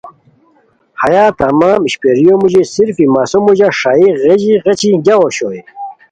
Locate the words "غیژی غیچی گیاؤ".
4.21-5.21